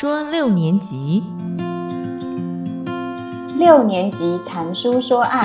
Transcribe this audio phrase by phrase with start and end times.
[0.00, 1.24] 说六年级，
[3.58, 5.40] 六年级谈书说爱。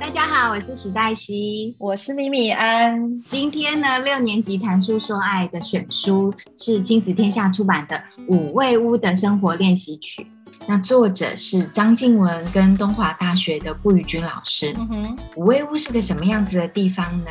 [0.00, 3.22] 大家好，我是史黛西，我是米米安。
[3.28, 7.94] 今天呢，六年级谈书说爱的选书是亲子天下出版的
[8.26, 10.22] 《五味屋的生活练习曲》。
[10.66, 14.72] 那作者是张静文跟东华大学的顾宇君老师。
[14.76, 17.30] 嗯哼，五味屋是个什么样子的地方呢？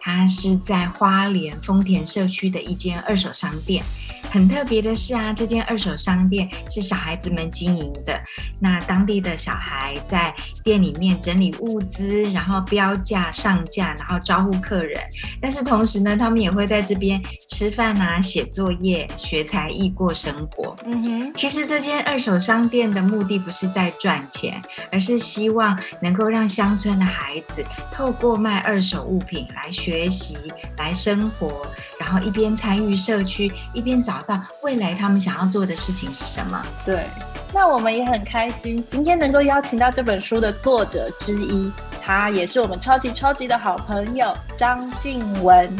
[0.00, 3.84] 它是在花莲丰田社区的一间二手商店。
[4.30, 8.18] 很特别的是啊，这间二手商店是小孩子们经营的。
[8.58, 14.98] 那当地的小孩在店里面整理物资，然后标价上架，然后招呼客人。
[15.40, 20.74] 但是同时呢，他们也会在这边吃饭啊、写作业、学才艺、过生活。
[20.86, 27.62] 嗯哼，其实这间二手商店的目的不是在赚钱，而是希望能够让乡村的孩子
[27.92, 30.38] 透过卖二手物品来学习、
[30.78, 31.66] 来生活。
[32.00, 36.60] 然后一边参与社区，一边找到未来他们想要做的事情是什么。
[36.84, 37.06] 对，
[37.52, 41.70] 那我们也很开心，今天能够邀请到这本书的作者之一，
[42.02, 45.70] 他也是我们超级超级的好朋友张静文。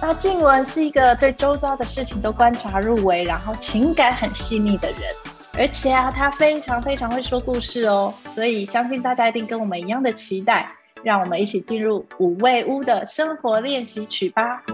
[0.00, 5.00] 那静文是一个对周遭的事情都观察入微，然后情感很细腻的人，
[5.58, 10.68] 而且啊，他非常非常会说故事哦，所以相信大家一定跟我们一样的期待。
[11.04, 14.64] 让我们一起进入五味屋的生活练习曲吧。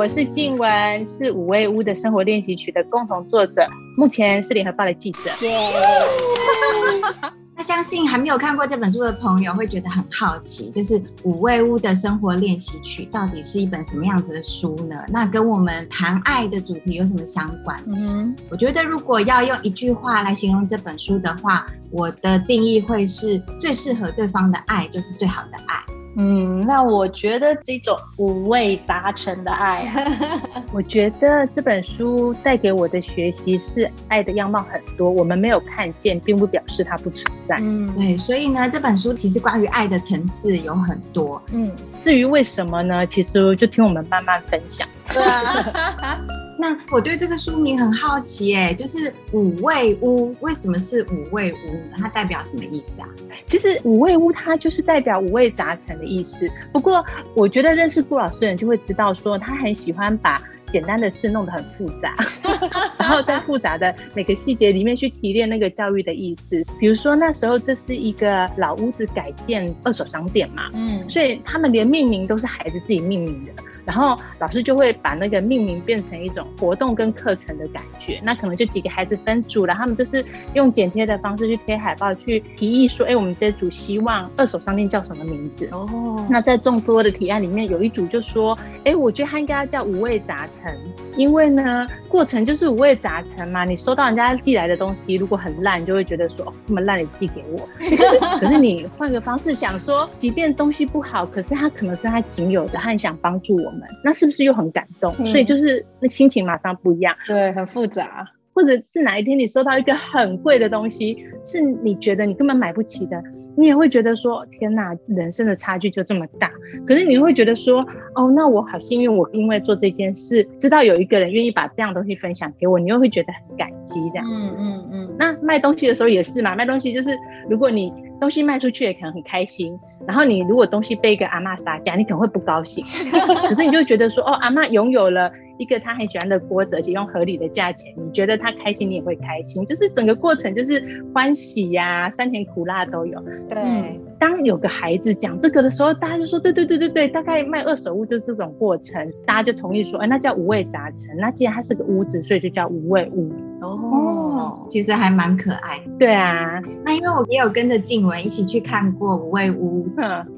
[0.00, 3.66] 我是静文，是五味屋的生活练习曲的共同作者，
[3.98, 5.30] 目前是联合报的记者。
[7.54, 14.96] 那相信还没有看过这本书的朋友会觉得很好奇，就是五味屋的生活练习曲到底是一本什么样子的书呢？
[15.08, 17.78] 那跟我们谈爱的主题有什么相关？
[17.86, 25.78] 嗯，我觉得如果要用一句话来形容这本书的话，我的定义会是最适合对方的爱就是最好的爱。
[26.16, 29.86] 嗯，那我觉得这种五味杂陈的爱，
[30.72, 37.56] 我觉得这本书带给我的学习是爱的样貌很多，我们没有看见，并不表示它不存在。
[37.60, 41.40] 嗯，对，所以呢，这本书其实关于爱的层次有很多。
[41.52, 43.06] 嗯，至于为什么呢？
[43.06, 44.86] 其实就听我们慢慢分享。
[45.12, 46.20] 对啊。
[46.60, 51.96] 那我对这个书名很好奇，哎，就是五味屋，为什么是五味屋呢？
[51.96, 53.08] 它代表什么意思啊？
[53.46, 56.46] 其实五味屋它就是代表五味杂陈的意思。
[56.70, 57.02] 不过
[57.34, 60.38] 我觉得认识顾老师的人就会知道，说他很喜欢把
[60.70, 62.14] 简单的事弄得很复杂，
[63.00, 66.62] 然后在复杂的每个细节里面去提炼那个教育的意思。
[66.78, 73.52] 比如说那时候这是一个老屋子改建二手商店嘛，嗯，所以他们连命名都是孩子自己命名的。
[73.90, 80.24] 然后老师就会把那个命名变成一种活动跟课程的感觉，那可能就几个孩子分组了，他们就是
[80.54, 85.68] 用剪贴的方式去贴海报，去提议说，哎，我们这组希望二手商店叫什么名字？
[85.72, 90.72] 哦，那在众多的提案里面，有一组就说，哎，我觉得它应该要叫五味杂陈，
[91.16, 93.64] 因为呢，过程就是五味杂陈嘛。
[93.64, 97.68] 你收到人家寄来的东西，如果很烂，就会觉得说，这么烂你寄给我。
[98.38, 103.79] 可是你换个方式想说，即便东西不好，可是它可能是他仅有的，他很想帮助我们。
[104.04, 105.12] 那是不是又很感动？
[105.28, 108.26] 所以就是那心情马上不一样，对，很复杂。
[108.52, 113.22] 或者是哪一天你收到一个很贵的东西，是你觉得你根本买不起的，
[113.56, 116.50] 你也会觉得说天哪，人生的差距就这么大。
[116.86, 117.80] 可是你会觉得说，
[118.16, 124.26] 哦，那我好幸运，我因为做这件事，知道有一个人愿意把这样东西分享给我，你又会觉得很感激这样。
[124.28, 125.16] 嗯嗯嗯。
[125.18, 127.16] 那卖东西的时候也是嘛，卖东西就是
[127.48, 129.76] 如果你东西卖出去，也可能很开心。
[130.06, 132.84] 然后你如果东西被一个阿妈杀价，你可能会不高兴。
[133.48, 139.66] 可是你就觉得说，哦，阿妈拥有了一个她很喜欢的锅子，而且用合理的价钱，你觉得她开心，你也会开心。
[139.66, 140.82] 就是整个过程就是
[141.14, 143.22] 欢喜呀，酸甜苦辣都有。
[143.48, 151.16] 对，当有个孩子讲这个的时候，大家就说，对对对对对，大概卖二手物就是这种过程，大家就同意说，哎，那叫五味杂陈。
[151.16, 153.32] 那既然它是个屋子，所以就叫五味屋。
[153.60, 155.78] 哦，其实还蛮可爱。
[155.98, 159.86] 对啊，那因为我也有跟着静文一起去看过五味屋。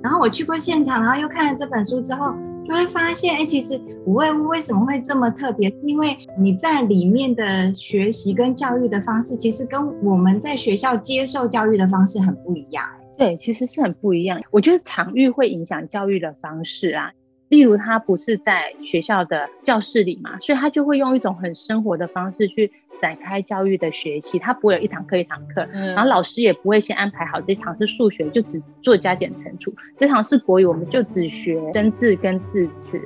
[0.03, 2.33] 然后我去过现场，然后又看了这本书之后，
[2.65, 5.69] 就会发现，哎，其实五味屋为什么会这么特别？
[5.83, 12.85] 因为你在里面的学习跟教育的方式，其实跟我们在学校接受教育的方式很不一样。
[13.17, 14.41] 对，其实是很不一样。
[14.51, 17.13] 我觉得场域会影响教育的方式啊。
[17.53, 24.39] 例如，他不是在学校的教室里嘛，所以他就会用一种很生活的方式去展开教育的学习。
[24.39, 29.71] 他不会有一堂课一堂课，然后老师也不会先安排好这堂是数学，就只做加减乘除；
[30.01, 32.99] 这堂是国语，我们就只学生字跟字词。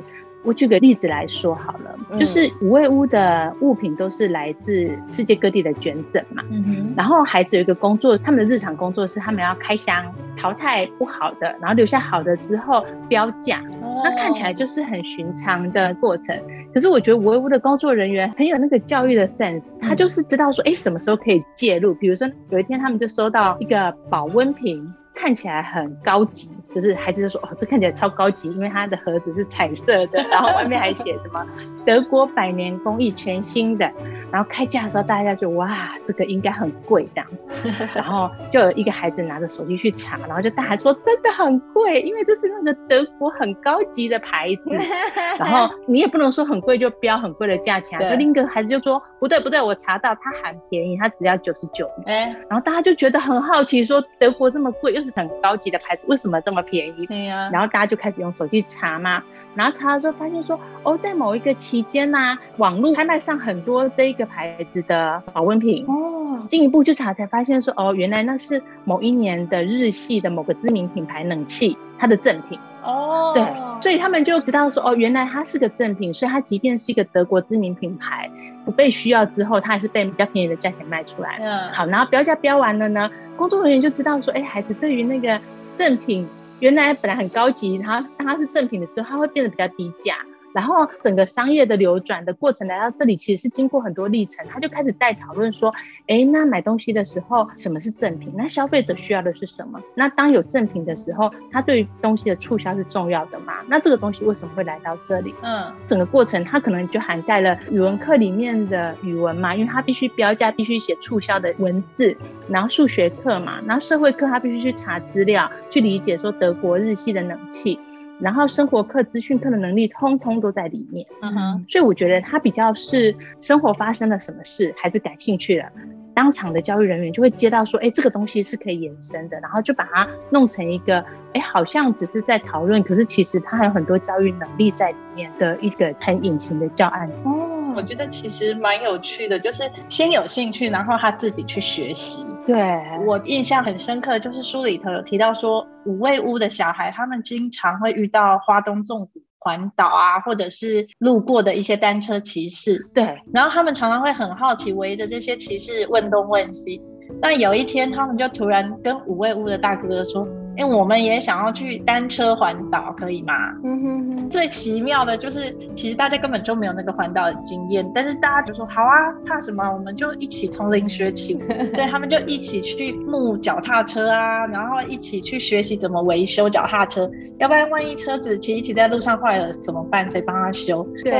[0.46, 6.42] 我举个例子来说好了，就是五味屋的物品都是来自世界各地的捐赠嘛。
[6.50, 6.94] 嗯哼。
[6.96, 10.04] 然后孩子有一个工作，他们的日常工作是他们要开箱
[10.36, 13.60] 淘汰不好的，然后留下好的之后标价。
[14.04, 16.38] 那看起来就是很寻常的过程。
[16.72, 21.92] 可是我觉得五味屋的工作人员很有那个教育的 sense，他就是知道说，哎，什么时候可以介入。
[21.94, 24.92] 比如说有一天他们就收到一个保温瓶。
[25.18, 31.42] 看起来很高级，就是孩子就说：“哦，这看起来超高级，因为它的盒子是彩色的，然后外面还写什么
[31.86, 33.90] 德国百年工艺，全新的。”
[34.30, 37.72] 然后开价的时候，大家就哇，这个应该很贵这样子。
[37.94, 44.76] 然后就有一个孩子拿着手机去查，然后就大喊说：“真的很贵，因为这是那个德国很高级的牌子。
[45.38, 47.98] ”然后你也不能说很贵就标很贵的价钱。
[48.02, 57.06] 那另一个孩子就说：“不对不对，我查到它很便宜，它只要九十九。”哎，然后大家就觉得很好奇，说德国这么贵又是很高级的牌子，为什么这么便宜？
[57.06, 57.48] 对呀。
[57.52, 59.22] 然后大家就开始用手机查嘛，
[59.54, 73.44] 然后查的时候发现说：“哦，在某一个期间呐，网络拍卖上很多这一个牌。”子的保温瓶哦，进一步去查才发现说哦，原来那是某一年的日系的某个知名品牌冷气它的正品哦，对，
[73.80, 78.28] 所以他们就知道说哦，原来它是个正品，所以它即便是一个德国知名品牌
[78.64, 81.38] 不被需要之后，它还是被比较便宜的价钱卖出来。
[81.40, 85.40] 嗯，好，然后标价标完了呢，工作人员就知道说，哎，孩子对于那个
[85.74, 86.26] 正品
[86.60, 90.16] 原来本来很高级，它当它是正品的时候，它会变得比较低价。
[90.56, 94.46] 然后整个商业的流转的过程来到这里，其实是经过很多历程。
[94.48, 95.70] 他就开始带讨论说：，
[96.06, 98.32] 哎，那买东西的时候什么是正品？
[98.34, 99.78] 那消费者需要的是什么？
[99.94, 103.52] 那当有正品的时候，他对于东西的促销是重要的吗？
[103.68, 105.34] 那这个东西为什么会来到这里？
[105.42, 112.16] 嗯，整个过程它可能就涵盖了语文课里面的语文嘛，因为它必须标价，必须写促销的文字。
[112.48, 117.78] 然后数学课嘛，然后社会课他必须去查资料，去理解说德国日系的冷气。
[118.20, 121.06] 然后生活课、资讯课的能力，通通都在里面。
[121.20, 125.70] 嗯哼，所以我觉得他比较是生活发生了什么事，孩子感兴趣了，
[126.16, 131.04] 当场的教育人员就会接到说，哎，这个东西是可以延伸的，然后就把它弄成一个，
[131.34, 137.06] 哎，好像只是在讨论，可是其实它还有很多教育能力在里面的一个很隐形的教案。
[137.24, 142.24] 哦，我觉得其实蛮有趣的，就是先有兴趣，然后他自己去学习。
[142.46, 142.56] 对
[143.04, 156.82] 我印象很深刻，就是书里头有提到说，五味屋的小孩，他们经常会遇到花东纵谷环岛啊，或者是路过的一些单车骑士，对，然后他们常常会很好奇，围着这些骑士问东问西。
[157.22, 160.26] 但有一天，他们就突然跟五位屋的大哥哥说。
[160.56, 163.32] 因为我们也想要去单车环岛，可以吗？
[163.62, 164.30] 嗯哼哼。
[164.30, 169.62] 最奇妙的就是，其实大家根本就没有那个环岛的经验，但是大家就说好啊，怕什么？
[169.72, 171.38] 我们就一起从零学起。
[171.74, 177.08] 所以他们就一起去木脚踏车啊，然后一起去学习怎么维修脚踏车。
[177.38, 180.08] 要不然万一车子骑一骑在路上坏了怎么办？
[180.08, 180.82] 谁帮他修？
[181.04, 181.12] 对。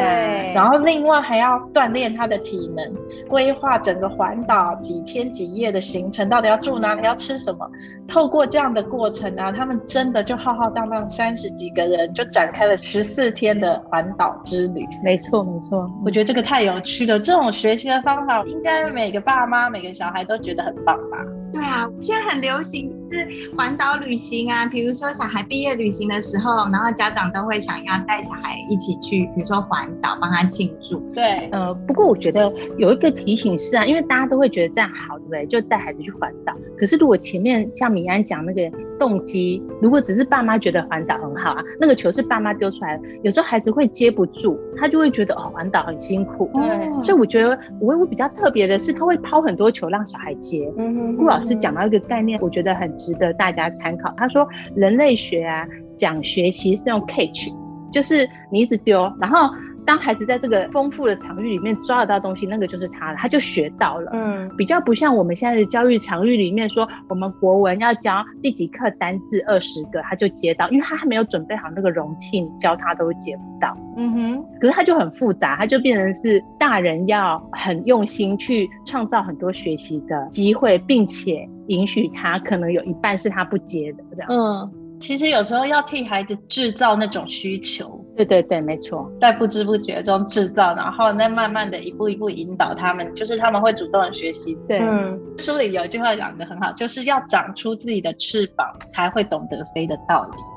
[0.54, 2.92] 然后另外还要锻炼他的体能，
[3.28, 7.70] 规划整个环岛几天几夜的行程，到底要住哪里，要吃什么？
[8.08, 9.25] 透过这样的过程。
[9.34, 14.86] 然后他们真的就浩浩荡荡三十几个人，就展开了十四天的环岛之旅。
[15.02, 17.18] 没错，没错，我觉得这个太有趣了。
[17.18, 21.18] 这种学习的方法，应该每个爸妈、每个小孩都觉得很棒吧？
[21.52, 24.66] 对啊，现在很流行是环岛旅行啊。
[24.66, 30.98] 比如说小孩毕业旅行的时候，然后家长都会想要带小孩一起去，比如说环岛帮他庆祝。
[31.14, 35.46] 对，呃，不过我觉得有一个提醒是啊，因为大家都会觉得这样好，对不对？
[35.46, 36.52] 就带孩子去环岛。
[36.78, 46.50] 可是如果前面像米安讲那个动机，如果只是爸妈觉得环岛很好啊，那个球是爸妈丢出来的，有时候孩子会接不住，他就会觉得哦，环岛很辛苦。
[46.54, 50.70] 对，所以我觉得我我比较特别的是，他会抛很多球让小孩接。
[50.76, 54.14] 嗯，顾老师讲到一个概念，我觉得很值得大家参考。
[54.16, 55.66] 他说人类学啊，
[55.96, 57.50] 讲学习是用 catch，
[57.92, 59.50] 就是你一直丢，然后。
[59.86, 64.10] 当孩子在这个丰富的场域里面抓得到东西，那个就是他了，他就学到了。
[64.12, 73.76] 嗯，比较不像我们现在的教育场域里面说，我们国文要教第几课单字二十个，他就接到，因为他还没有准备好那个容器，你教他都接不到。
[73.96, 84.28] 嗯哼，可是他就很复杂，他就变成是大人要很用心去创造很多学习的机会，并且允许他可能有一半是他不接的这样。
[84.30, 84.70] 嗯。
[84.98, 94.56] 其实有时候要替孩子制造那种需求，对对对，没错，在不知不觉中制造，然后再慢慢的一步一步引导他们，就是他们会主动的学习。
[94.66, 100.55] 对，嗯书里有一句话讲的很好，就是要长出自己的翅膀，才会懂得飞的道理。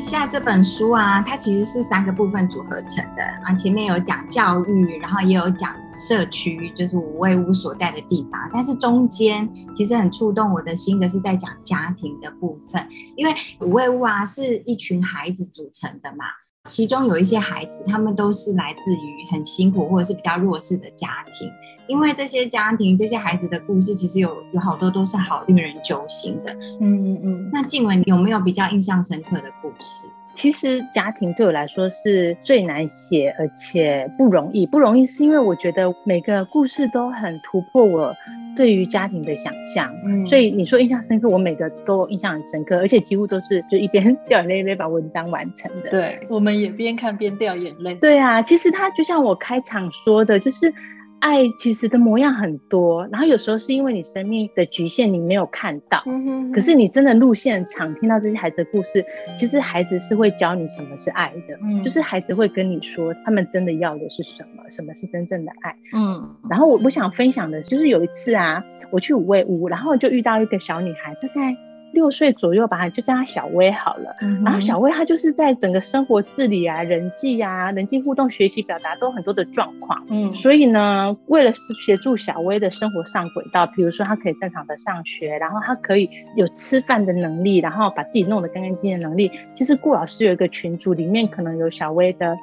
[0.00, 3.54] 下这本书啊，它其实是三个部分组合成的啊。
[3.54, 8.50] 前面有讲教育，然后也有讲社区，就是五位屋所在的地方。
[8.52, 12.84] 但是中间其实很触动我的心的是在讲家庭的部分，
[13.16, 16.24] 因为五位屋啊是一群孩子组成的嘛，
[16.68, 21.50] 其中有一些孩子，他们都是来自于很辛苦或者是比较弱势的家庭。
[21.88, 26.52] 因为这些家庭、这些孩子的故事，其实有有好多都是好令人揪心的。
[26.80, 27.50] 嗯嗯嗯。
[27.50, 30.06] 那静文有没有比较印象深刻的故事？
[30.34, 34.66] 其实家庭对我来说是最难写，而且不容易。
[34.66, 38.14] 不容易是因为我觉得每个故事都很突破我
[38.60, 39.90] 对于家庭的想象。
[40.04, 40.26] 嗯。
[40.26, 45.90] 所以你说印象深刻，我每个都印象很深刻，而且几乎都是就一边 掉眼泪一边把文章完成的。
[45.90, 47.94] 对，我们也边看边掉眼泪。
[47.94, 50.72] 对啊，其实他就像我开场说的，就是。
[51.20, 56.02] 爱其实的模样很多，然后有时候是因为你生命的局限，你没有看到。
[56.06, 59.04] 嗯可是你真的路现场听到这些孩子的故事，
[59.36, 61.58] 其实孩子是会教你什么是爱的。
[61.62, 61.82] 嗯。
[61.84, 65.76] 就是孩子会跟你说，他们真的要的是什么，什么是真正的爱。
[65.94, 66.36] 嗯。
[66.48, 71.56] 然后我我想分享的就是有一次啊，我去五味屋，然后就遇到一个小女孩，大概。
[72.00, 74.16] 六岁左右吧，就叫他小薇好了。
[74.42, 80.02] 然后小薇她就是在整个生活自理啊、人际啊、人际互动、学习表达都很多的状况。
[80.08, 81.52] 嗯，所以呢，为了
[81.84, 89.30] 协助小薇的生活上轨道，比如说她可以正常的上学，然后她可以有吃饭的能力，然后把自己弄得干干净净的能力。
[89.54, 92.34] 其实顾老师有一个群组，里面可能有小薇的。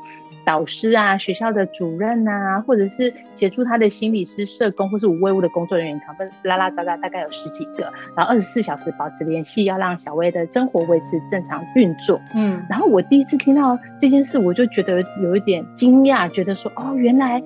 [0.47, 12.17] 导师啊，学校的主任啊，或者是协助他的心理师、社工，或是无微物的工作人员，他们拉拉杂杂大概有十几个，然后二十四小时保持联系，要让小薇的生活维持正常运作。
[12.33, 17.43] 嗯，然后我第一次听到这件事，我就觉得有一点惊讶，觉得说，哦，原来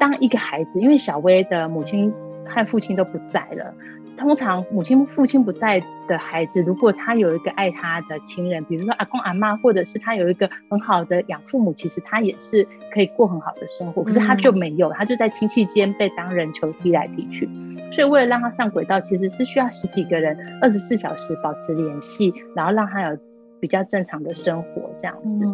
[0.00, 2.10] 当一个孩子，因为小薇的母亲
[2.46, 3.74] 和父亲都不在了。
[4.18, 14.02] 通常母亲、父亲不在的孩子，如果他有一个爱他的亲人，比如说阿公阿妈，或者是他有一个很好的养父母，其实他也是可以过很好的生活。
[14.02, 17.48] 可是他就没有，他就在亲戚间被当人球踢来踢去。
[17.92, 23.16] 所以为了让他上轨道，其实是需要十几个人二十四小时保持联系，然后让他有
[23.60, 25.46] 比较正常的生活这样子。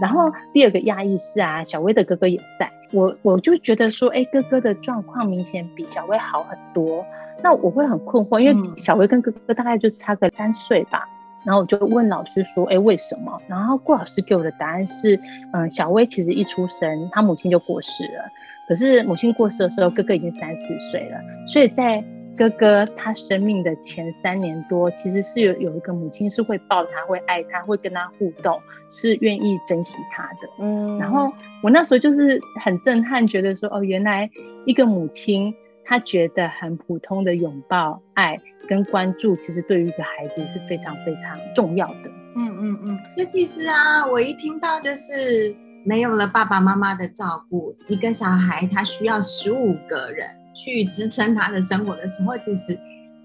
[0.00, 7.04] 然后第二个压抑是啊，小薇的哥哥也在，我我就觉得说，哎，哥哥的状况明显比小薇好很多。
[7.42, 11.08] 那我会很困惑，因为小薇跟哥哥大概就差个三岁吧。
[11.42, 15.18] 然后我就问老师说：“哎，为什么？”然后顾老师给我的答案是：
[15.54, 18.30] 嗯，小薇其实一出生，她母亲就过世了。
[18.68, 21.18] 可是母亲过世的时候，哥哥已经三四岁了。
[21.48, 22.04] 所以在
[22.36, 28.60] 哥哥他生命的前三年多，其实是有有一个母亲是会抱他、会爱他、会跟他互动，
[28.92, 30.48] 是愿意珍惜他的。
[30.58, 30.98] 嗯。
[30.98, 31.32] 然后
[31.62, 34.28] 我那时候就是很震撼，觉得说：哦，原来
[34.66, 35.54] 一个母亲。
[35.90, 42.08] 他觉得很普通的拥抱、爱跟关注，其实对于一个孩子是非常非常重要的。
[42.36, 45.52] 嗯嗯嗯，就其实啊，我一听到就是
[45.84, 52.78] 没有了爸爸妈妈的照顾，一个小孩他需要十五个人去支撑他的生活的时候，其实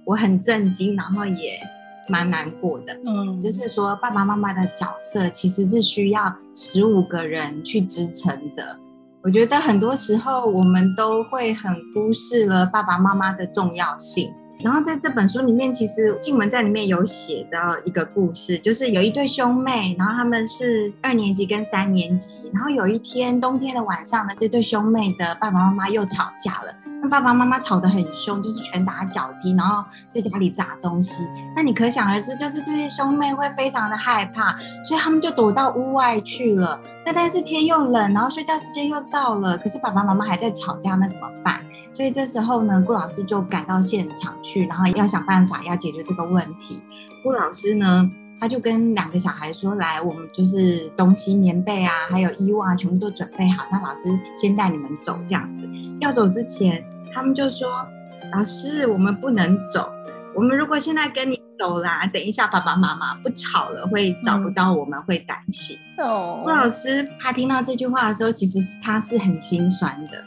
[0.04, 1.60] 我很震惊，然后也
[2.10, 3.00] 蛮难过的。
[3.06, 8.76] 嗯，就是说爸爸妈妈的角色其实是需要十五个人去支撑的。
[9.26, 14.32] 我觉得很多时候我们都会很忽视了爸爸妈妈的重要性。
[14.64, 26.74] 然后在这本书里面，其实静文在里面有写到一个故事，就是有一对兄妹，然后他们是二年级跟三年级，然后有一天冬天的晚上呢，这对兄妹的爸爸妈妈又吵架了。
[27.02, 31.24] 那爸爸妈妈吵得很凶，就是拳打脚踢，然后在家里砸东西。
[31.56, 36.80] 那你可想而知，就是这些兄妹会非常的害怕，所以他们就躲到屋外去了。
[37.06, 41.62] 那但是天又冷，然后睡觉时间又到了，可是爸爸妈妈还在吵架，那怎么办？
[41.96, 46.78] 所以这时候呢，顾老师就赶到现场去，然后要想办法要解决这个问题。
[47.24, 53.66] 顾老师呢，他就跟两个小孩说：“来，我们就是东西、棉被啊，还有衣物啊，全部都准备好。
[53.72, 55.66] 那老师先带你们走，这样子。
[56.02, 56.84] 要走之前。”
[57.14, 57.70] 他们就说
[58.36, 59.90] ：“老师，我们不能走。
[60.36, 70.22] 我们如果现在跟你走啦，等一下爸爸妈妈不吵了，会找不到我们，会担心。”哦，顾老师他听到这句话的时候，其实他是很心酸的，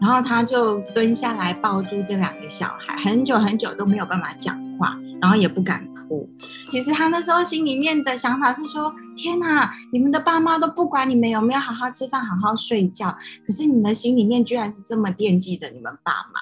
[0.00, 6.28] 然后他就蹲下来抱住这两个小孩，很久很久都没有办法讲话，然后也不敢哭。
[6.66, 16.40] 其实他那时候心里面的想法是说：“天哪，你们的爸妈都不管你们有没有好好吃饭、好好睡觉，可是你们心里面居然是这么惦记着你们爸妈。”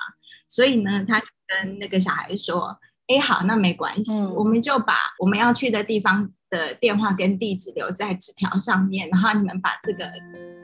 [0.48, 2.76] 所以呢，他就跟那个小孩说
[3.08, 10.10] ：“哎，好，那没关系，我们就把我们要去的地方的电话跟地址留在纸条上面，然后你们把这个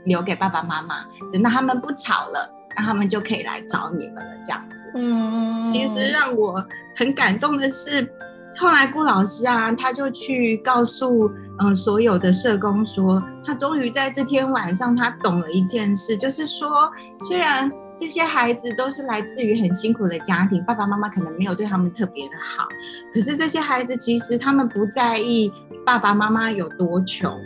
[0.05, 4.31] 留给爸爸妈妈，等到他们不吵了，那他们就可以来找你们了。
[4.47, 6.65] 这样子，嗯，其实让我
[6.97, 8.09] 很感动的是。
[8.57, 11.31] 后来顾老师啊，他就去告诉
[11.61, 16.91] 嗯所有的社工说，他终于在这天晚上，他懂了一件事，就是说，
[17.29, 22.67] 虽然这些孩子都是来自于很辛苦的家庭，爸爸妈妈可能没有对他们特别的好，
[23.13, 25.53] 可是这些孩子其实他们不在意
[25.85, 27.39] 爸爸妈妈有多穷。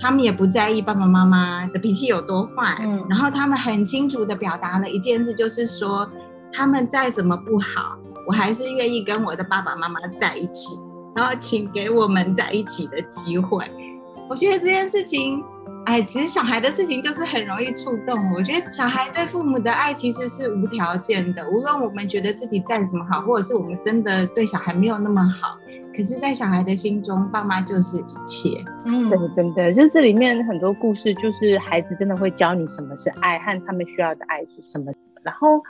[0.00, 6.08] 他们也不在意爸爸妈妈的脾气有多坏，嗯，然后他们很清楚的表达了一件事，就是说，
[6.52, 7.96] 他们再怎么不好，
[8.26, 10.78] 我还是愿意跟我的爸爸妈妈在一起，
[11.14, 13.64] 然后请给我们在一起的机会。
[14.28, 15.42] 我觉得这件事情，
[15.86, 18.32] 哎，其实小孩的事情就是很容易触动。
[18.32, 25.58] 我觉得小孩对父母的爱其实是无条件的，无论我们觉得自己再怎么好，或者是我们真的对小孩没有那么好。
[25.96, 28.64] 可是，在小孩的心中，爸妈就是一切。
[28.84, 35.60] 嗯，真的，真的，就是这里面很多故事，就是孩子真的会教你什么是爱，和他们需要的爱是什么，然后。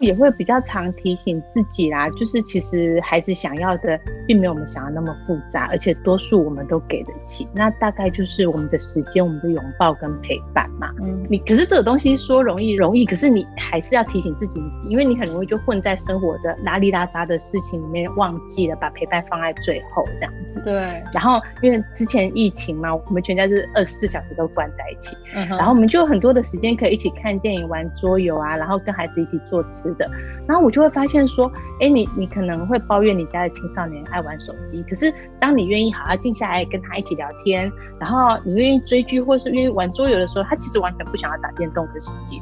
[0.00, 7.46] 也会比较常提醒自己啦，就是其实孩子想要的并没有我们想要那么复杂，而且多数我们都给得起。
[7.54, 10.92] 那大概就是我们的时间、我们的拥抱跟陪伴嘛。
[11.00, 20.60] 嗯，你可是这个东西说容易容易，可是你还是要提醒自己，因为你很容易就混在生活的拉里拉杂的事情里面，忘记了把陪伴放在最后这样子。
[20.64, 20.74] 对。
[21.12, 29.94] 然后因为之前疫情嘛，我们全家是二十四小时都关在一起，嗯然后我们就有很多的时间可以一起看电影、玩桌游啊，然后跟孩子一起做吃。
[29.94, 30.10] 的，
[30.48, 31.48] 然后我就会发现说，
[31.80, 42.40] 哎，你你可能会抱怨你家的青少年爱玩手机，可是当你愿意好好静下来跟他一起聊天，然后你愿意追剧或是愿意玩桌游的时候，他其实完全不想要打电动跟手机。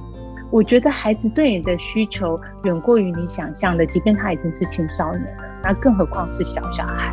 [0.50, 7.12] 我觉得孩子对你的需求远过于你想象的，即便他已经是青少年了，那更何况是小小孩。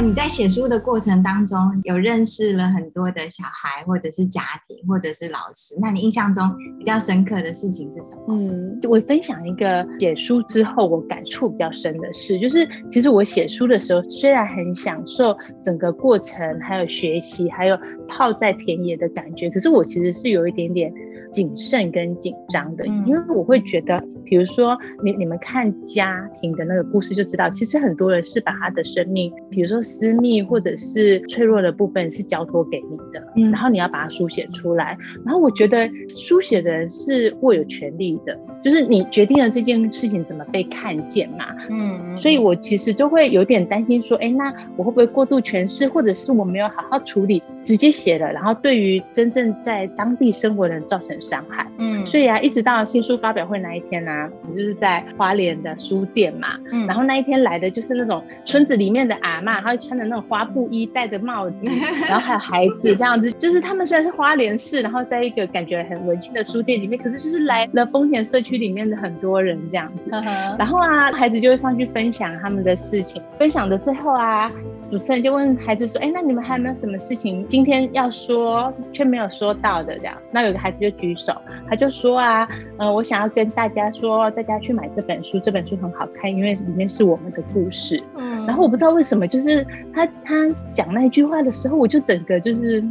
[0.00, 5.76] 你在写书的过程当中，有认识了很多的小孩，或者是家庭，或者是老师。
[5.78, 8.22] 那你印象中比较深刻的事情是什么？
[8.28, 20.90] 嗯，我分享一个写书之后我感触比较深的事，就是其实我写书的时候，虽然很享受整个过程，还有学习，还有泡在田野的感觉，可是我其实是有一点点。
[21.32, 34.96] 谨慎跟紧张的，因为我会觉得，比如说你你们看家庭的那个故事就知道，其实很多人是把他的生命，比如说私密或者是脆弱的部分是交托给你的，嗯然后你要把它书写出来。
[35.24, 41.46] 然后我觉得书写的人是握有权利的，就是你决定了这件事情怎么被看见嘛。
[41.70, 51.09] 嗯，所以我其实就会有点担心说，哎，那我会不会过度诠释，或者是我没有好好处理，直接写了，然后对于真正在当地生活的人造成。
[51.10, 61.66] 很伤害，嗯，所以啊，一直到新书发表会那一天呢，我就是在花莲的书店嘛，嗯，然后那一天来的就是那种村子里面的阿妈，她会穿着那种花布衣，戴着帽子，
[62.08, 70.10] 然后还有孩子这样子，就是他们虽然是花莲市，然后在一个感觉很文青的书店里面，可是就是来了丰田社区里面的很多人这样子，
[70.58, 74.48] 然后啊，孩子就会上去分享他们的事情，分享的最后啊，
[74.90, 79.96] 主持人就问孩子说，哎，那你们还有没有什么事情今天要说却没有说到的？
[79.98, 80.14] 这样？
[80.30, 80.90] 那有个孩子就。
[81.00, 81.32] 举手，
[81.66, 88.02] 他就说啊，呃，我想要跟大家说，大家去买这本书，这本书很好看，因为里面是我们的故事。
[88.16, 92.82] 嗯，然后我不知道为什么，就是他他讲那句话的时候，我就整个就是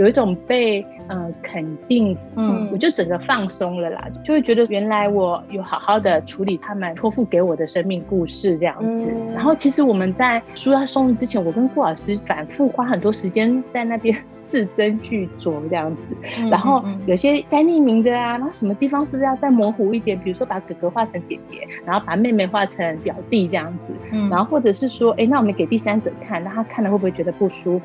[0.00, 9.12] 有一种被呃肯定，嗯，我就整个放松了啦，就会觉得原来我有好好的处理他们托付给我的生命故事这样子。
[9.34, 14.16] 然后其实我们在书要送之前，我跟顾老师反复花很多时间在那边。
[14.50, 16.16] 字斟句酌这样子，
[16.50, 20.18] 然后有些该匿名的啊，然后什么地方是不是要再模糊一点？
[20.18, 27.84] 比如说把哥哥画成姐姐，然后把妹妹画成表弟这样子，嗯，然后或者是说，哎，那我们给第三者看，那他看了会不会觉得不舒服？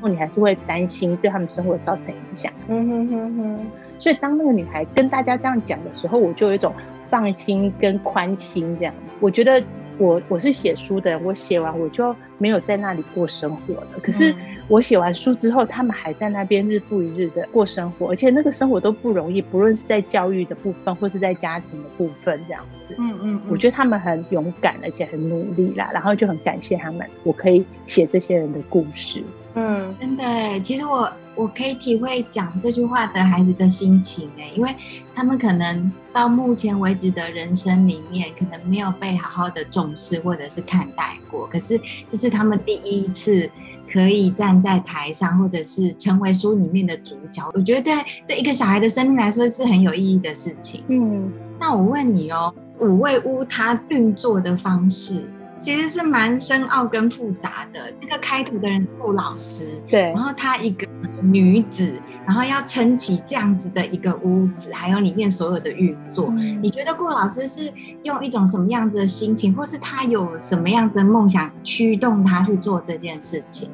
[0.00, 2.52] 然后你还是会担心对他们生活造成影响。
[2.68, 3.66] 嗯哼哼哼。
[3.98, 6.72] 所以当那个女孩跟大家这样讲的时候，我就有一种
[7.10, 8.94] 放心跟宽心这样。
[9.20, 9.62] 我觉得。
[10.00, 13.88] 我我是写书的人，我写完我就没有在那里过生活了。
[14.00, 14.32] 可是
[14.68, 22.94] 我写完书之后，他们还在那边日复一日的过生活，而且那个生活都不容易，不论是在教育的部分，或是在家庭的部分，这样子。
[22.96, 29.20] 嗯嗯，我觉得他们很勇敢，而且很努力啦，然后就很感谢他们，我可以写这些人的故事。
[29.54, 34.74] 嗯，真的，其实我我可以体会讲这句话的孩子的心情哎，因为
[35.14, 43.50] 他们可能到目前为止的人生里面，可能没有被好好的重视或者是看待过，可是这是他们第一次
[43.90, 47.50] 可以站在台上，或者是成为书里面的主角。
[47.54, 47.94] 我觉得对
[48.26, 50.84] 对一个小孩的生命来说是很有意义的事情。
[50.88, 55.24] 嗯，那我问你哦，五味屋它运作的方式。
[55.58, 57.92] 其实是蛮深奥跟复杂的。
[58.00, 60.86] 那个开头的人顾老师，对，然后她一个
[61.22, 66.30] 女子，然后要撑起这样子的一个屋子，还有里面所有的运作。
[66.62, 67.72] 你觉得顾老师是
[68.04, 73.68] 用一种什么样子的心情，或是他有什么样子的梦想驱动他去做这件事情？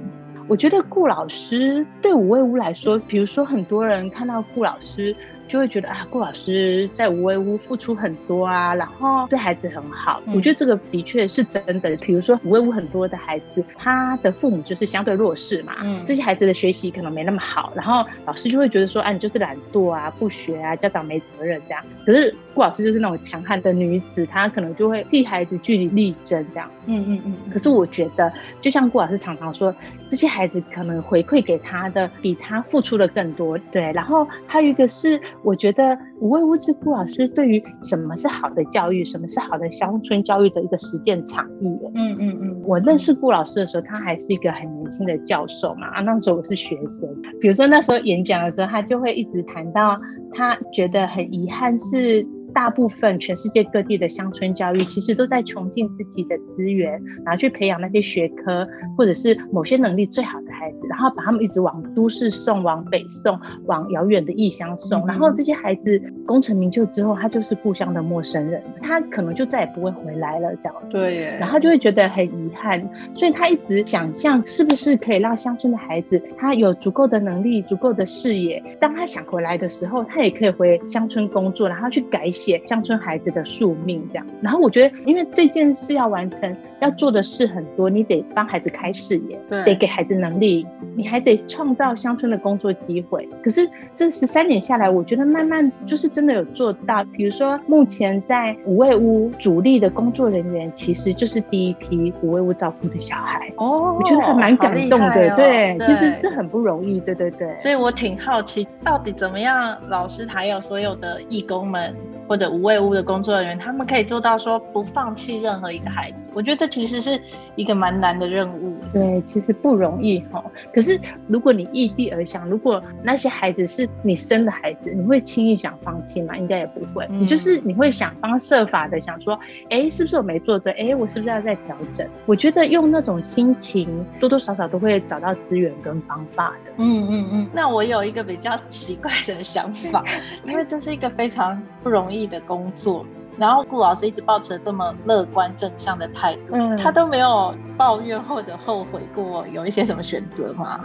[0.48, 5.14] 我觉得顾老师对五味屋来说，比如说很多人看到顾老师。
[5.48, 10.20] 就会觉得啊，顾老师在无为屋付出很多啊，然后对孩子很好。
[10.28, 11.94] 我觉得这个的确是真的。
[11.96, 21.82] 比如说无为屋很多的孩子，他的父母就是相对弱势嘛，嗯，这些孩子的学习可能没那么好，然后老师就会觉得说，啊，你就是懒惰啊，不学啊，家长没责任这样。
[22.04, 26.68] 可是顾老师就是那种强悍的女子，她可能就会替孩子据理力争这样。
[26.86, 27.34] 嗯嗯嗯。
[27.52, 29.74] 可是我觉得，就像顾老师常常说，
[30.08, 33.56] 这些孩子可能回馈给他的比他付出的更多。
[33.70, 35.20] 对，然后还有一个是。
[35.44, 41.66] 我觉得五位物质顾老师对于什么是好的教育，什么是好的乡村教育的一个实践场域。
[41.94, 42.62] 嗯嗯嗯。
[42.64, 45.86] 我认识顾老师的时候，他还是一个很年轻的教授嘛。
[45.88, 47.08] 啊，那时候我是学生。
[47.40, 50.00] 比如说那时候演讲的时候，他就会一直谈到，
[50.32, 52.26] 他觉得很遗憾是。
[52.54, 56.92] 大部分全世界各地的乡村教育，其实都在穷尽自己的资源，
[57.24, 65.04] 然后去培养那些学科或者是某些能力最好的孩子，然后把他们一直往都市送，往北送，往遥远的异乡送。
[65.06, 70.74] 然后这些孩子功成名就之后，他就是故乡的陌生人，他可能就再也不会回来了，这样。
[70.88, 71.36] 对。
[71.40, 72.80] 然后就会觉得很遗憾，
[73.16, 82.43] 所以他一直想象是不是可以让乡村的孩子，他有足够的能力、足够的视野，当他想回来的时候，他也可以回乡村工作，然后去改写。
[82.44, 93.26] 写乡村孩子的宿命这样，然后我觉得，因为这件事要完成，要做的事很多，你得帮孩子开视野，得给孩子能力，你还得创造乡村的工作机会。
[93.42, 97.02] 可是这十三年下来，我觉得慢慢就是真的有做到。
[97.12, 103.50] 比如说，目前在五味屋主力的工作人员，其实就是第一批五味屋照顾的小孩。
[103.56, 105.34] 哦，我觉得还蛮感动的。
[105.34, 107.00] 对，其实是很不容易。
[107.00, 107.56] 对对对。
[107.56, 111.94] 所以我挺好奇，到底怎么样，老师还有所有的义工们。
[112.34, 116.26] 或者无畏屋的工作人员，他们可以做到说不放弃任何一个孩子。
[116.34, 117.16] 我觉得这其实是
[117.54, 118.76] 一个蛮难的任务。
[118.92, 120.44] 对，其实不容易哈。
[120.72, 126.36] 可是如果你异地而想，如果那些孩子是你生的孩子，你会轻易想放弃吗？
[126.36, 127.06] 应该也不会。
[127.08, 129.38] 你就是你会想方设法的想说，
[129.70, 130.72] 哎，是不是我没做对？
[130.72, 132.04] 哎，我是不是要再调整？
[132.26, 136.74] 我觉得用那种心情，多多少少都会找到资源跟方法的。
[136.78, 137.48] 嗯嗯嗯。
[137.52, 140.04] 那我有一个比较奇怪的想法，
[140.44, 142.23] 因为这是一个非常不容易。
[142.24, 143.04] 意的工作，
[143.38, 150.80] 然后顾老师一直保持这么乐观正向的态度，他都没有抱怨或者后悔过有一些什么选择吗？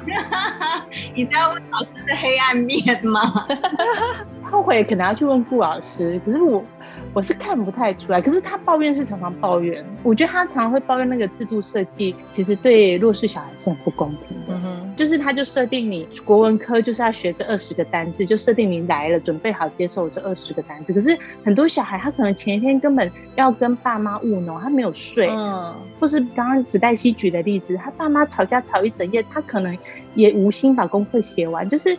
[1.15, 3.21] 你是要问老师的黑暗面吗？
[4.51, 6.63] 后悔可能要去问顾老师，可是我。
[7.11, 9.83] 我是看不太出来，可是他抱怨是常常抱怨。
[10.03, 14.53] 我觉得他常常会抱怨那个制度设计，其实对弱势小孩是很不公平的。
[14.53, 20.93] 嗯哼，就是他就设定你国文科就是要学这二十个单字，就设定你来了准备好接受这二十个单字。
[20.93, 29.75] 可是很多小孩他可能前一天根本要跟爸妈务农，他没有睡，嗯，或是刚刚子黛西举的例子，他爸妈吵架吵一整夜，他可能
[30.13, 31.97] 也无心把功课写完，就是。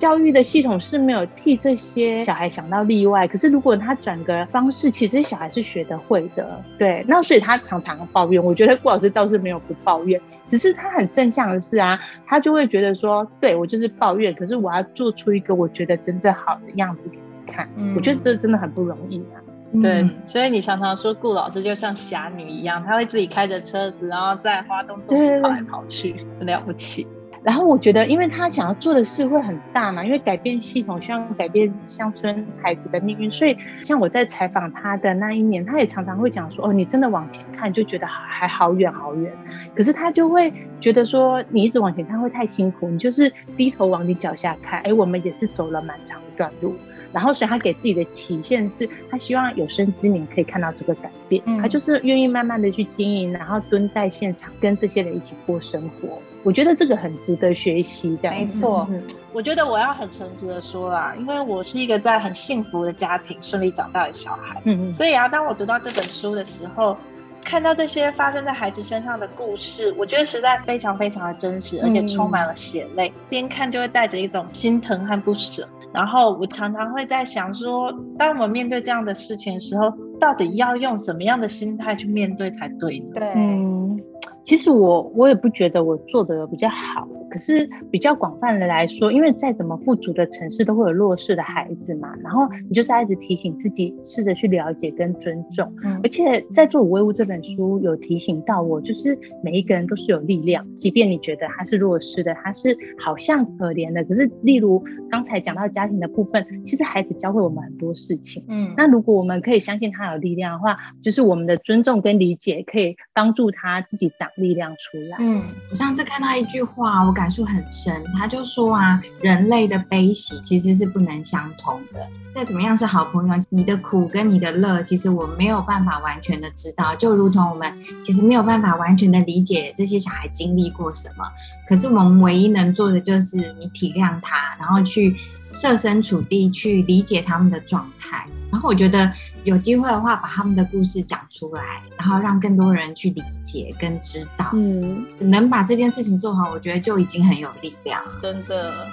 [0.00, 7.04] 教育的系统是没有替这些小孩想到例外，可是如果他转个方式，其实小孩是学得会的，对。
[7.06, 17.68] 那所以他常常抱怨，我觉得顾老师倒是没有不抱怨，只是他很正向的是啊，他就会觉得说，对我就是抱怨，可是我要做出一个我觉得真正好的样子给你看。
[17.76, 19.36] 嗯，我觉得这真的很不容易啊。
[19.82, 27.06] 对，所以你常常说顾老师就像侠女一样，他会自己开着车子，然后在花东中跑来跑去，很了不起。
[27.42, 39.32] 然后我觉得，因为他想要做的事会很大嘛，因为改变系统，希望改变乡村孩子的命运，所以像我在采访他的那一年，他也常常会讲说：“哦，你真的往前看，就觉得还好远好远。”
[39.74, 46.74] 可是他就会觉得说：“你一直往前看会太辛苦，你就是低头往你脚下看。”哎，我们也是走了蛮长一段路。
[47.12, 51.42] 然后，所以他给自己的期限是，他希望有生之年可以看到这个改变。
[51.60, 56.20] 他就是愿意慢慢的去经营，然后蹲在现场跟这些人一起过生活。
[56.42, 58.18] 我觉得这个很值得学习。
[58.22, 58.88] 这样没错，
[59.32, 64.60] 我觉得我要很诚实的说啦，因为我是一个在很幸福的家庭顺利长大的小孩。
[64.64, 64.92] 嗯嗯。
[64.92, 66.96] 所以啊，当我读到这本书的时候，
[67.44, 73.12] 看到这些发生在孩子身上的故事，我觉得实在非常非常的真实，而且充满了血泪。
[73.28, 75.68] 边看就会带着一种心疼和不舍。
[75.92, 83.06] 然后我常常会在想说，当我们面对这样的事情的时候，到底要用什么样的心态去面对才对呢？
[83.14, 84.09] 对。
[84.42, 95.72] 其实我我也不觉得我做的比较好，可是比较广泛的来说，因为再怎么富足的城市都会有弱势的孩子嘛，然后你就是一直提醒自己，试着去了解跟尊重。
[95.84, 108.42] 嗯，而且在做《五位物》这本书有提醒到我，就是每一个人都是有力量，即便你觉得他是弱势的，他是好像可怜的，可是例如刚才讲到家庭的部分，其实孩子教会我们很多事情。
[108.48, 114.28] 嗯，那如果我们可以相信他有力量的话，就是我们的尊重跟理解可以帮助他自己长。
[114.36, 115.16] 力量出来。
[115.20, 118.02] 嗯，我上次看到一句话，我感触很深。
[118.16, 122.08] 他就说啊，人类的悲喜其实是不能相通的。
[122.34, 126.94] 再怎么样是好朋友，你的苦跟你的乐，其实我没有办法完全的知道。
[126.94, 127.70] 就如同我们
[128.02, 131.24] 其实没有办法完全的理解这些小孩经历过什么。
[131.68, 135.16] 可是我们唯一能做的就是你体谅他，然后去
[135.52, 138.26] 设身处地去理解他们的状态。
[138.50, 139.12] 然后我觉得。
[139.44, 144.50] 有机会的话，把他们的故事讲出来，然后让更多人去理解跟知道。
[144.52, 148.02] 嗯，能把这件事情做好，我觉得就已经很有力量。
[148.20, 148.86] 真的。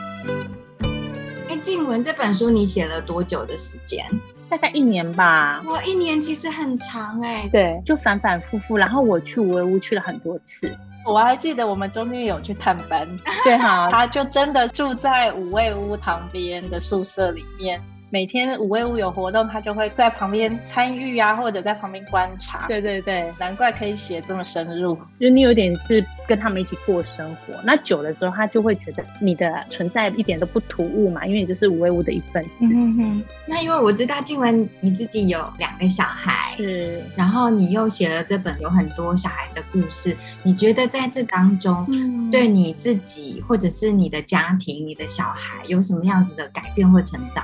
[1.49, 4.05] 哎，静文这本书你写了多久的时间？
[4.49, 5.61] 大概一年吧。
[5.65, 7.49] 哇，一年其实很长哎。
[7.51, 8.77] 对，就反反复复。
[8.77, 10.73] 然后我去五味屋去了很多次。
[11.05, 13.05] 我还记得我们中间有去探班。
[13.43, 17.81] 对哈，他就真的住在五味屋旁边的宿舍里面。
[18.09, 22.65] 每天五位五有活动，他就会在旁边参与啊，或者在旁边观察。
[22.67, 27.53] 对对对，难怪可以写这么深入，就你有点是跟他们一起过生活。
[27.63, 32.49] 那久了之后，他就会觉得你的存在一点都不突兀嘛，因为你就是五位五的一份子。
[32.61, 33.23] 嗯哼。
[33.45, 41.85] 那因为我知道静文你自己有两个小孩，是，然后你又写了这本有很多小孩的故事，你觉得在这当中，
[42.31, 47.43] 对你自己或者是你的家庭、你的小孩有什么样子的改变或成长？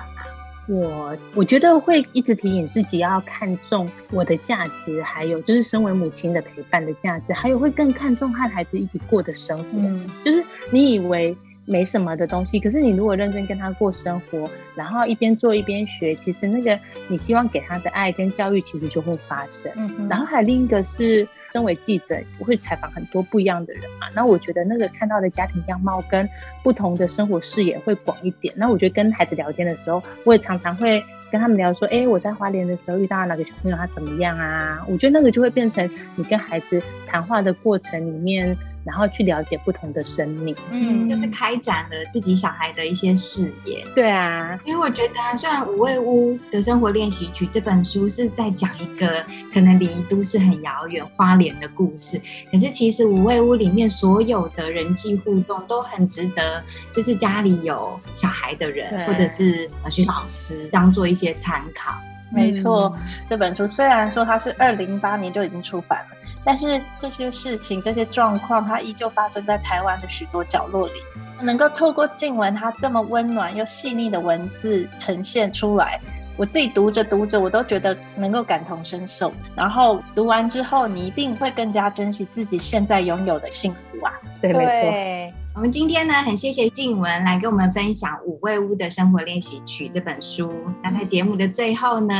[0.68, 9.80] 我我觉得会一直提醒自己要看重我的价值，还有就是身为母亲的陪伴的价值，还有会更看重和孩子一起过的生活。
[10.24, 19.72] 就是你以为没什么的东西，可是你如果认真跟他过生活，然后一边做一边学，其实那个你希望给他的爱跟教育，其实就会发生。
[19.76, 21.28] 嗯然后还有另一个是。
[21.54, 24.08] 身为记者，我会采访很多不一样的人嘛。
[24.16, 26.28] 那我觉得那个看到的家庭样貌跟
[26.64, 28.52] 不同的生活视野会广一点。
[28.58, 34.84] 那我觉得跟孩子聊天的时候，我也常常会跟他们聊说：，哎，我在花莲的时候遇到哪个小朋友，他怎么样啊？
[34.90, 38.58] 我觉得那个就会变成你跟孩子谈话的过程里面。
[38.86, 43.86] 然后去了解不同的生命，嗯，就是开展了自己小孩的一些视野。
[43.96, 52.20] 对啊，因为我觉得，虽然《五味屋的生活练习曲》这本书是在讲一个可能离都市很遥远花莲的故事，
[52.52, 56.62] 可是其实五味屋里面所有的人际互动都很值得，
[56.94, 61.94] 就是家里有小孩的人或者是学校老师当做一些参考。
[62.34, 62.94] 没错，
[63.30, 66.18] 这本书虽然说它是二零一八年就已经出版了。
[66.46, 70.94] 但是这些事情、这些状况，它依旧发生在台湾的许多角落里。
[71.42, 76.00] 能够透过静文它这么温暖又细腻的文字呈现出来，
[76.38, 79.34] 我自己读着读着，我都觉得能够感同身受。
[79.56, 84.14] 然后读完之后，你一定会更加珍惜自己现在拥有的幸福啊！
[84.42, 85.34] 对，没错。
[85.56, 90.52] 我们今天呢，很谢谢静文来跟我们分享《五味屋的生活练习曲》这本书。
[90.82, 92.16] 那在节目的最后呢？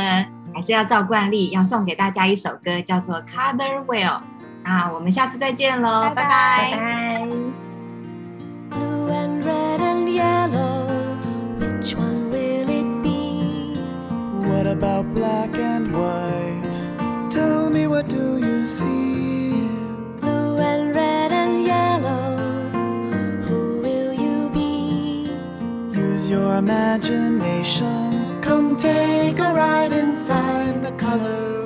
[0.54, 4.08] 还是要照惯例，要送给大家一首歌，叫做《Color Wheel》。
[4.62, 6.70] 那我们下次再见喽，拜拜。
[6.70, 7.26] 拜拜。
[8.70, 10.88] Blue and red and yellow,
[11.58, 13.76] which one will it be?
[14.48, 16.78] What about black and white?
[17.30, 19.68] Tell me what do you see?
[20.20, 22.38] Blue and red and yellow,
[23.48, 25.28] who will you be?
[25.92, 28.13] Use your imagination.
[28.54, 31.63] Come take a ride inside the color